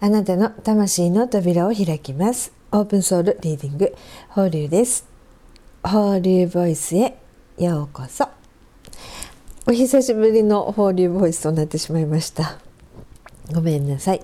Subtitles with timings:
[0.00, 2.52] あなたの魂の扉を開きます。
[2.70, 3.96] オープンソウルリーディング。
[4.28, 5.04] 放流です。
[5.82, 7.18] 放流ボイスへ
[7.58, 8.28] ようこそ。
[9.66, 12.60] お久しぶりの放流ボイスとなってしまいました。
[13.52, 14.22] ごめんなさい。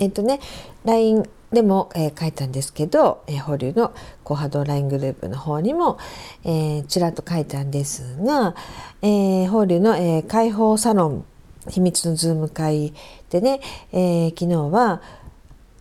[0.00, 0.38] えっとね
[0.84, 5.96] LINE でも、えー、書いたんですけど、えー、保留のコハド LINE グループの方にも、
[6.44, 8.54] えー、ちらっと書いたんですが、
[9.00, 11.24] えー、保留の、えー、解放サロン
[11.68, 12.94] 秘密のズーム会
[13.30, 13.60] でね、
[13.92, 15.02] えー、昨日は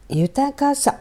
[0.09, 0.99] 豊かさ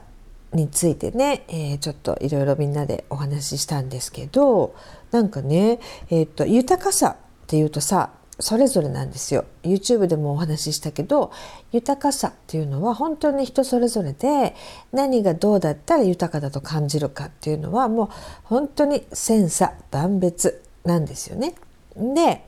[0.53, 4.75] についてね、えー、ちょっといろいろみんなでお話ししたんですけど
[5.11, 5.81] なんかね、
[6.11, 11.31] えーと、豊かさっていうとさそれぞれなんですよ YouTube でもお話ししたけど
[11.73, 14.57] 豊かさっていうのは本当に人それぞれで
[14.93, 18.09] 何がどうだったら豊かだと感じるかっていうのはもう
[18.45, 21.55] 本当に千差万別なんですよね。
[21.97, 22.45] で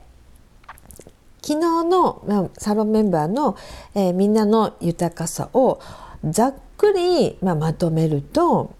[1.47, 3.55] 昨日の、サロンメンバーの、
[3.95, 5.79] えー、みんなの豊かさを
[6.25, 8.75] ざっくり、まあ、まとめると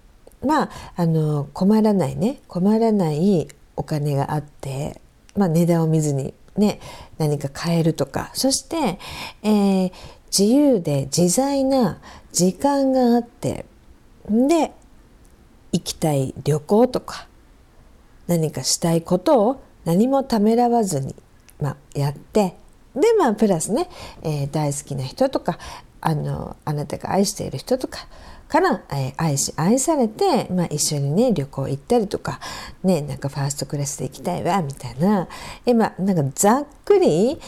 [0.46, 5.00] まああの困らないね困らないお金があって、
[5.38, 6.82] まあ、値段を見ずにね
[7.18, 8.32] 何か買えるとか。
[8.34, 9.00] そして、
[9.44, 9.92] えー、
[10.26, 12.00] 自由で自在な
[12.34, 13.66] 時間があって
[14.30, 14.73] で
[15.72, 17.28] 行きたい旅行とか
[18.28, 21.16] 何かしたいことを何もためらわずに
[21.60, 22.56] まあ、やって
[22.96, 23.90] でまあプラスね、
[24.22, 25.60] えー、大好きな人とか
[26.02, 28.08] あのあなたが愛している人とか
[28.48, 32.40] から、えー、愛し愛されて、まあ、一緒にね旅行行ったりとか、
[32.82, 35.28] ね、なんかファーストクラスで行きたいわみたいな
[35.66, 37.40] 今なんかざっくり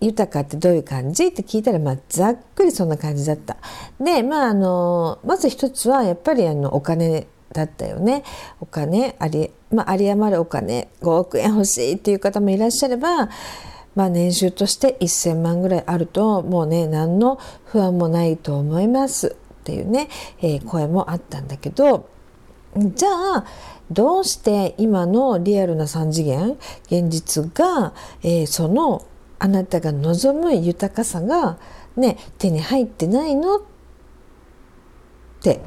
[0.00, 1.28] 豊かってどういう感じ？
[1.28, 3.56] って聞いたら、まあ、ざっくりそんな感じだった。
[3.98, 8.24] でまああのまず一つはやっぱりあのお金だったよね。
[8.60, 13.28] お金あり,、まあ、有り余るお金5億円欲しいっていう方もいらっしゃれば、
[13.94, 19.36] まあ、年収として1,000万ぐらいあるともうね何の不安もないと思います。
[19.62, 20.08] っていうね、
[20.40, 22.08] えー、声もあったんだけど
[22.76, 23.44] じゃあ
[23.90, 29.06] どうして今のリアルな3次元現実が、えー、その
[29.38, 31.58] あなたが望む豊かさが、
[31.96, 33.56] ね、手に入ってないの？
[33.56, 33.60] っ
[35.42, 35.60] て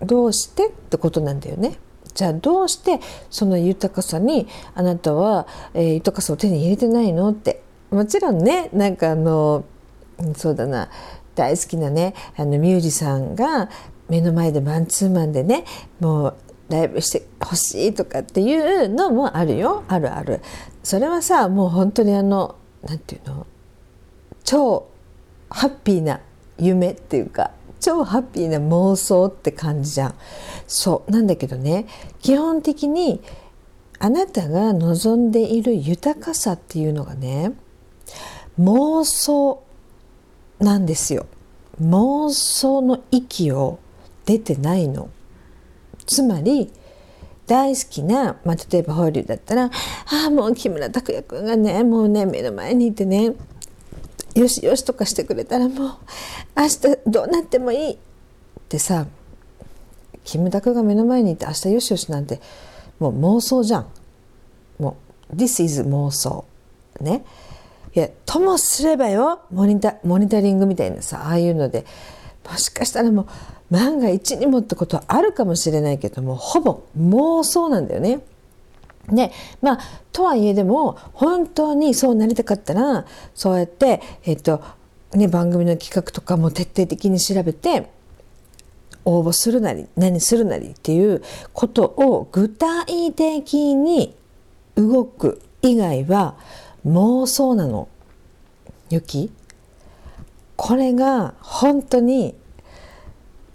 [0.00, 1.78] どうしてってことなんだよね。
[2.14, 7.62] じゃあどうしてその豊かさにあなたは、えー、豊かさを手に入れてないのって。
[7.90, 9.64] もちろんねなんかあの
[10.34, 10.88] そうだな。
[11.34, 13.68] 大好きなねあのミュージシャンが
[14.08, 15.64] 目の前でマンツーマンでね
[16.00, 16.36] もう
[16.70, 19.84] ライブしてほしいとかっていうのもあるよ。
[19.88, 20.40] あるある。
[20.82, 23.46] それはさもう本当にあの何て言うの
[24.44, 24.88] 超
[25.50, 26.20] ハッピーな
[26.58, 27.50] 夢っていうか
[27.80, 30.14] 超ハッピーな妄想って感じじゃん。
[30.66, 31.86] そうなんだけどね
[32.20, 33.22] 基本的に
[33.98, 37.52] あなたが望んでいる豊かさっていうのがね
[38.58, 39.62] 妄想
[40.58, 41.26] なんですよ。
[41.82, 43.78] 妄想の域を
[44.24, 45.10] 出てないの。
[46.06, 46.72] つまり
[47.46, 49.70] 大好きな、まあ、例えば法隆だったら「あ
[50.26, 53.34] あもう木村拓哉君がねもうね目の前にいてね
[54.40, 55.98] よしよしとかしてくれたらもう
[56.56, 57.96] 明日どうなってもいいっ
[58.68, 59.06] てさ
[60.24, 62.40] キムタクが目の前にいて明日よしよしなんて
[62.98, 63.86] もう妄想じゃん。
[64.78, 64.96] も
[65.30, 66.44] う This is 妄想。
[67.00, 67.24] ね。
[67.94, 71.86] いやともすればよモニタモニタリングみたいなさああいうので
[72.46, 73.26] もしかしたらもう
[73.70, 78.20] 万が一にもってことはあるかもしれないけどもほぼ妄想なんだよね。
[79.08, 79.78] でまあ
[80.12, 84.62] とはいえでも本当にそうなりたかったらそうやって、えっと
[85.14, 87.90] ね、番組の企画とかも徹底的に調べて
[89.04, 91.22] 応募するなり何するなりっていう
[91.52, 94.14] ことを具体的に
[94.74, 96.36] 動く以外は
[96.86, 97.88] 妄想なの。
[98.88, 99.32] ゆき
[100.56, 102.36] これが本当に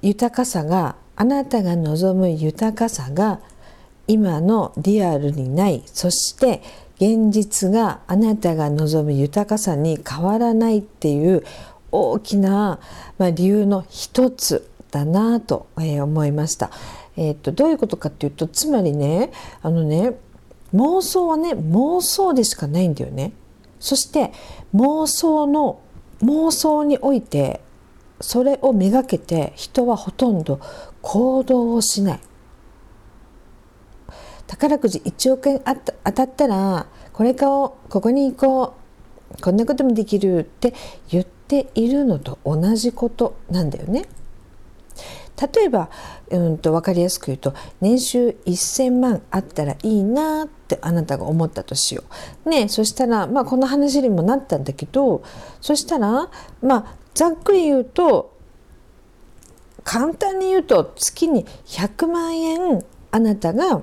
[0.02, 3.40] 豊かさがあなたが望む豊かさが
[4.12, 6.62] 今のリアルにないそして
[6.98, 11.46] 現実があなたが望む豊かさに変わらないっていう
[11.94, 12.82] 大きな、
[13.18, 16.72] まあ、理由の一つだなと、え思いました。
[17.16, 19.32] えー、っとどういうことかっていうとつまりね
[19.62, 20.18] あのね
[20.74, 23.32] 妄想はね妄想でしかないんだよね。
[23.80, 24.34] そして
[24.76, 25.80] 妄想の
[26.22, 27.62] 妄想において
[28.20, 30.60] それをめがけて人はほとんど
[31.02, 32.20] 行動をしない。
[34.52, 38.76] 宝くじ1億円あた当たったらこれ買おうここに行こ
[39.38, 40.74] うこんなこともできるって
[41.10, 44.06] 言っているのと同じことなんだよね。
[45.56, 45.90] 例えば、
[46.30, 52.04] うんと分かりやすく言うと年収1,000万あったらいいなってあなたが思ったとしよ
[52.46, 52.50] う。
[52.50, 55.24] ねそしたら、まあ、この話にもなったんだけど
[55.62, 56.30] そしたら
[56.62, 58.38] まあざっくり言うと
[59.84, 63.82] 簡単に言うと月に100万円あなたが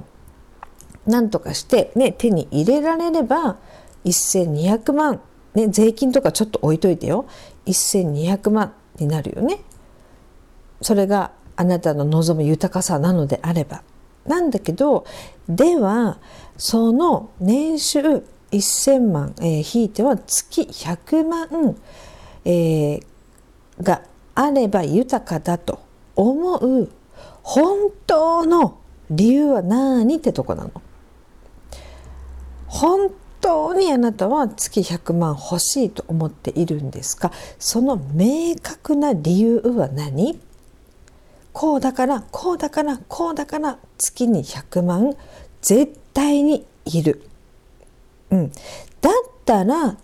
[1.08, 3.56] 何とかして、ね、手に入れられれば
[4.05, 5.20] 1200万、
[5.55, 7.26] ね、税金とかちょっと置いといてよ
[7.66, 9.60] 1200万になるよね。
[10.81, 13.82] それがあなたの望む豊かさなのであれば。
[14.26, 15.06] なんだけど
[15.49, 16.19] では
[16.58, 18.00] その年収
[18.50, 21.76] 1000万、えー、引いては月100万、
[22.44, 23.02] えー、
[23.82, 24.02] が
[24.34, 25.81] あれば豊かだと
[26.14, 26.90] 思う
[27.43, 28.78] 本当の
[29.11, 30.82] 理由は何ってとこなの？
[32.69, 33.11] 本
[33.41, 37.32] 当にあなたは月100万欲しいと思っているんですか？
[37.59, 40.38] その明確な理由は何？
[41.53, 45.17] こうだからこうだからこうだから月に100万
[45.62, 47.23] 絶対にいる。
[48.31, 48.53] うん、
[49.00, 49.12] だっ
[49.44, 49.97] たら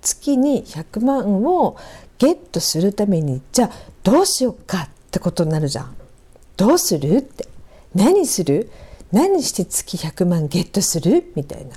[0.00, 1.76] 月に100万を
[2.18, 3.70] ゲットするためにじゃあ
[4.02, 5.96] どうしようかってことになるじゃん。
[6.56, 7.46] どうするって。
[7.94, 8.70] 何する？
[9.12, 11.32] 何して月100万ゲットする？
[11.36, 11.76] みたいな。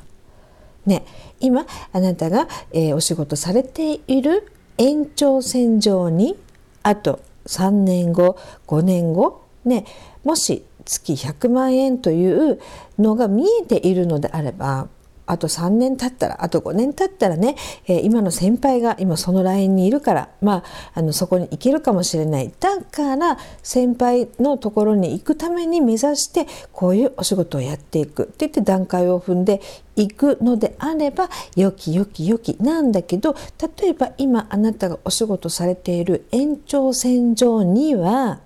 [0.86, 1.06] ね
[1.40, 6.38] 今あなたが、えー、お仕事されている延長線上に
[6.84, 8.38] あと3年後
[8.68, 9.86] 5年後ね
[10.24, 12.62] もし月100万円という
[13.00, 14.88] のが見えているのであれば
[15.25, 17.56] あと3年経ったらあと5年経ったらね、
[17.88, 20.63] えー、今の先輩が今そのラインにいるからま
[20.94, 22.51] ああのそこに行けるかもしれない。
[22.60, 28.24] だから先輩のところに行くために目指してこういうお仕事をやっていく。
[28.24, 29.62] って言って段階を踏んで
[29.95, 32.57] いくのであればよきよきよき。
[32.62, 33.36] なんだけど
[33.80, 38.39] 例えば今あなたがお仕事されている延長線上には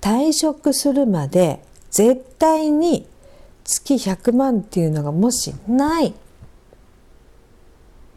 [0.00, 3.06] 退職するまで絶対に
[3.70, 6.12] 月100万っていうのがもしない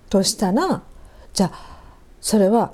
[0.10, 0.82] としたら
[1.32, 1.80] じゃあ
[2.20, 2.72] それは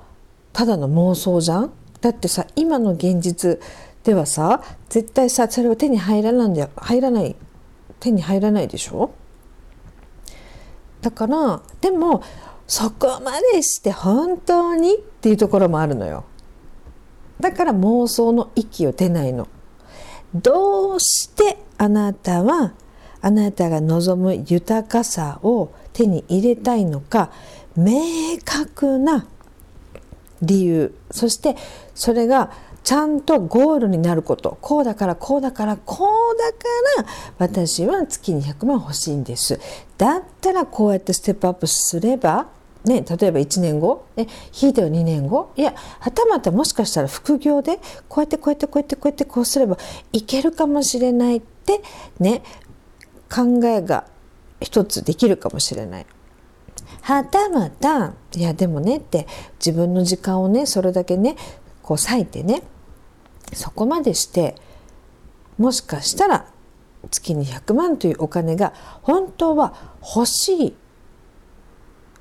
[0.53, 1.71] ただの妄想じゃん？
[1.99, 3.59] だってさ今の現実
[4.03, 6.69] ではさ絶対さそれは手に入らないんだよ。
[6.77, 7.35] 入らない。
[7.99, 9.11] 手に入らないでしょ？
[11.01, 12.23] だからでも
[12.65, 16.23] そこまでして本当にっていうところもあるのよ。
[17.39, 19.47] だから妄想の域を出ないの。
[20.33, 22.73] どうしてあなたは
[23.21, 27.31] あなたが望む豊かさを手に入れたいのか
[27.75, 29.27] 明確な
[30.41, 31.55] 理由そして
[31.95, 32.51] それが
[32.83, 34.57] ちゃんとゴールになること。
[34.61, 36.57] こうだからこうだからこうだか
[36.97, 37.05] ら
[37.37, 39.59] 私は月に100万欲しいんです。
[39.97, 42.47] だったらこうやってステップアップすれば
[42.85, 47.77] ね、例えば1年後、ね、ひいては2年後いやはたまたもしかしたら副業で
[48.07, 49.77] こうやってこうやってこうやってこうやってこうすれば
[50.13, 51.81] いけるかもしれないって
[52.19, 52.41] ね
[53.29, 54.05] 考えが
[54.61, 56.05] 一つできるかもしれない。
[57.01, 59.27] はたまたいやでもねって
[59.59, 61.35] 自分の時間をねそれだけね
[61.81, 62.63] こう割いてね
[63.53, 64.55] そこまでして
[65.57, 66.45] もしかしたら
[67.11, 70.75] 月に100万というお金が本当は欲しい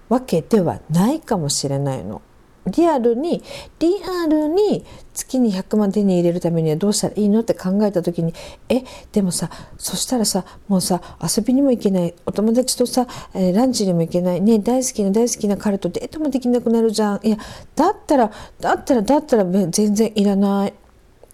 [0.09, 2.23] わけではないかもしれないの。
[2.69, 3.43] リアルに
[3.79, 4.85] リアルに
[5.15, 8.35] 月に100万手に入れるためにはどうしたらいいのって考えた時に
[8.69, 8.83] え
[9.13, 17.37] でもさそしたらさもうさ遊びにも行けないお友達とさ、えー、ランチにも行けないね大好きな大好きな彼とデートもできなくなるじゃんいや
[17.75, 20.75] だったらだったらだったら全然いらない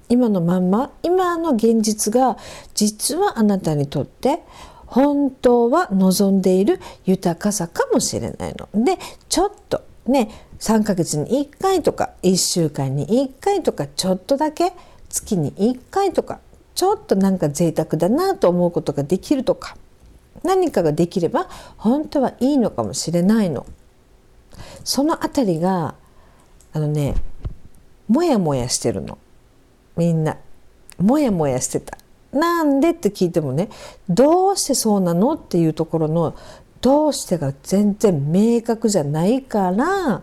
[0.08, 2.36] 今のまんま今の現実が
[2.74, 4.42] 実はあなたにとって
[4.86, 8.98] 本当は望んでいる豊かさかもしれないので
[9.28, 14.72] ちょっとね3ヶ月に1回とか1週間に1回とかちょっとだけ
[15.08, 16.40] 月に1回とか
[16.74, 19.76] ちょっとなんか贅沢だなと思うことができるとか
[20.42, 23.66] 何かができれば本当はいいのかもしれないの。
[24.84, 25.94] そのあたりが
[26.72, 27.14] あのね
[28.08, 29.18] もやもやしてるの
[29.96, 30.36] みんな
[30.98, 31.98] もやもやしてた。
[32.34, 33.70] なんでって聞いてもね
[34.08, 36.36] どうしてそうなのっていうところの
[36.80, 40.22] どうしてが全然明確じゃないから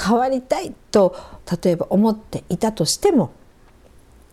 [0.00, 1.16] 変わりたいと
[1.62, 3.32] 例えば思っていたとしても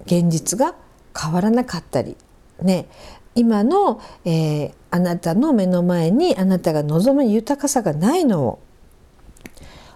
[0.06, 0.76] 現実が
[1.20, 2.16] 変わらなかったり
[2.62, 2.88] ね
[3.36, 8.60] 今の、えー、あなたの目の前にあなたが望む豊かさがないのを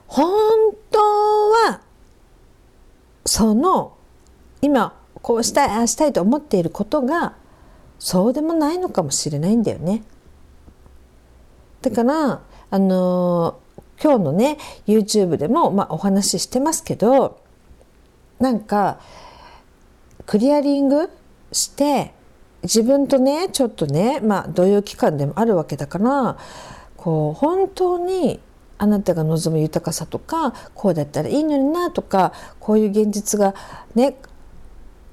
[0.08, 0.32] 本
[0.92, 1.82] 当は
[3.26, 3.98] その
[4.62, 7.36] 今こうしたいああしたいと思っていることが
[8.00, 10.04] そうでもないのかもしれないんだよね。
[11.82, 13.60] だからあの
[14.02, 17.40] 今日のね YouTube でも、まあ、お話ししてますけど
[18.40, 19.00] なんか
[20.26, 21.10] クリアリング
[21.52, 22.14] して
[22.64, 26.38] 自分とねちょっとねまあ同様期間でもあるわけだから
[26.98, 28.40] こう本当に
[28.78, 33.54] あなたが望む豊かさとかこうだったらいいのになとかこういう現実が
[33.96, 34.16] ね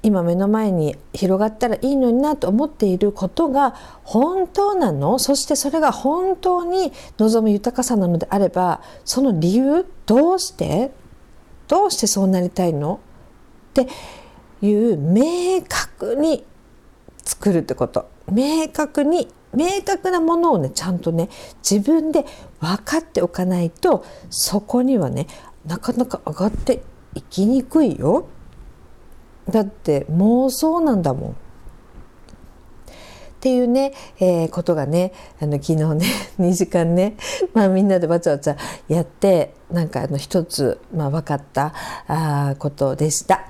[0.03, 5.19] 今目の前に広がったらいいのになと思っていることが本当なの？
[5.19, 10.91] そしてそれが本当に望む豊かさなのであればその理由どうして？
[11.67, 12.99] どうしてそうなりたいの？
[13.71, 13.87] って
[14.61, 16.43] いう明確に
[17.23, 18.09] 作るってこと。
[18.31, 22.25] 明確に明確なものをねちゃんとね自分で
[22.59, 25.27] 分かっておかないとそこにはね
[25.65, 26.81] なかなか上がって
[27.13, 28.27] いきにくいよ。
[29.51, 31.31] だって妄想なんだもん。
[31.31, 31.33] っ
[33.41, 36.05] ていうね、えー、ことがねあの昨日ね
[36.39, 37.17] 2時間ね、
[37.55, 38.55] まあ、みんなでわちゃわちゃ
[38.87, 41.73] やってなんかあの一つ、まあ、分かった
[42.07, 43.47] あことでした。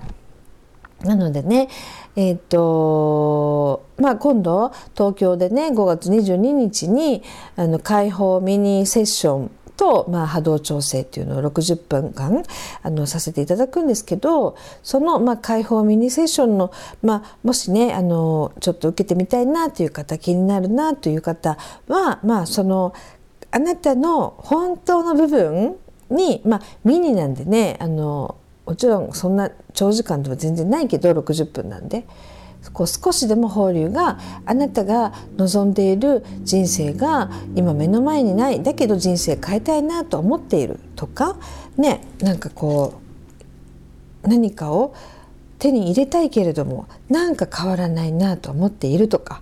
[1.03, 1.67] なのでね
[2.15, 7.24] えーとまあ、今度東京でね5月22日に
[7.55, 12.43] あの開放ミニセッションと、まあ、波動調整っていうのを60分間
[12.83, 16.71] あのさせていただくんですけどその、まあ、開放ミニセッションの、
[17.01, 21.57] まあ、もしねあのちょっと受けてみたいなという方気になるなという方
[21.88, 22.93] は、まあ、その
[23.50, 25.75] あなたの本当の部分
[26.11, 28.35] に、まあ、ミニなんでねあの
[28.67, 32.05] もちろんそんな長時間では全然ないけど60分なんで。
[32.73, 41.37] こう少しでも法隆があなたが望んでいる人生が今目の前にないだけど人生変えたいなと思っているとか
[41.77, 43.01] ねなんかこ
[44.23, 44.93] う何かを
[45.59, 49.41] 手に入れたいけれどもなんか変わらないなと思っているとか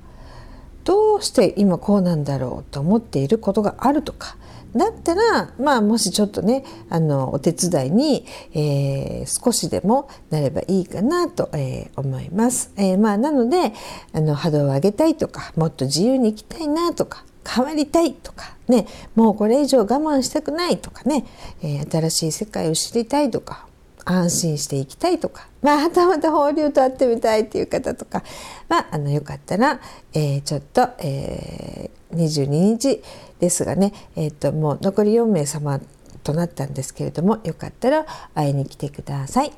[0.84, 4.38] どうして今こうなんだろうと思っていることがあるとか
[4.76, 12.72] だったらまあもしちょっとねあのお手伝いに、えー、少しでもなればいいかなと、えー、思います。
[12.76, 13.74] えー、まあなので
[14.14, 18.86] あの波動を上げたいとかもっと自由に生きたいなとか変わりたいとかね
[19.16, 21.26] もうこれ以上我慢したくないとかね、
[21.62, 23.66] えー、新しい世界を知りたいとか
[24.06, 28.24] 安心していきたいとか、まあ、はたまた放流と会ってみたいっていう方とか
[28.70, 29.80] はあのよかったら、
[30.14, 33.02] えー、ちょっと、えー、22日
[33.40, 35.80] ですがね、えーと、もう残り4名様
[36.24, 39.52] となったんですけれどもよかったら会いに来てください。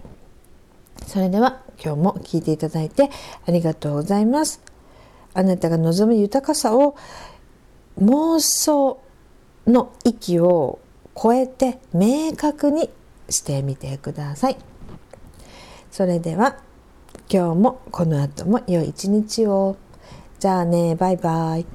[1.08, 3.10] それでは今日も聞いていただいて
[3.48, 4.62] ありがとうございます。
[5.34, 6.96] あなたが望む豊かさを
[8.00, 9.02] 妄想
[9.66, 10.80] の域を
[11.22, 12.90] 超えて明確に
[13.32, 14.58] してみてください。
[15.92, 16.58] それでは
[17.30, 19.78] 今日もこの後も良い一日を。
[20.40, 21.66] じゃあねバイバイ。